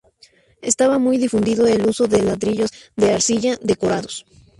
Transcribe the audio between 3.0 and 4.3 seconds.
arcilla decorados.